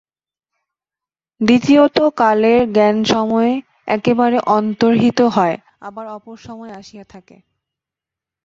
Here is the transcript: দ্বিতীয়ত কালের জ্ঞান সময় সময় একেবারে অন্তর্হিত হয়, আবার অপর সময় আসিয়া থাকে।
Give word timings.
দ্বিতীয়ত 1.41 1.97
কালের 2.17 2.61
জ্ঞান 2.73 2.97
সময় 3.03 3.51
সময় 3.61 3.87
একেবারে 3.87 4.37
অন্তর্হিত 4.51 5.19
হয়, 5.35 5.57
আবার 5.81 6.05
অপর 6.07 6.35
সময় 6.39 6.71
আসিয়া 6.71 7.05
থাকে। 7.05 7.37